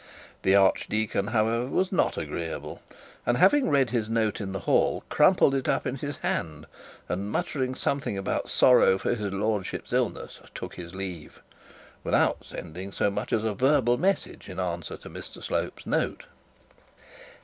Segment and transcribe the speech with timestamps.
[0.41, 2.81] The archdeacon, however, was not agreeable,
[3.23, 6.65] and having read his note in the hall, crumpled it up in his hand,
[7.07, 11.39] and muttering something about sorrow for his lordship's illness, took his leave,
[12.03, 16.25] without sending as much as a verbal message in answer to Mr Slope's note.